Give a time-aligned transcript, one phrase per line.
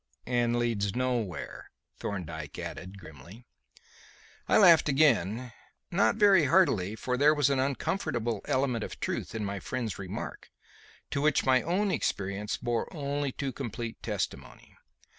[0.41, 1.69] '""And leads nowhere,"
[1.99, 3.45] Thorndyke added grimly.
[4.49, 5.53] I laughed again;
[5.91, 10.49] not very heartily, for there was an uncomfortable element of truth in my friend's remark,
[11.11, 14.75] to which my own experience bore only too complete testimony.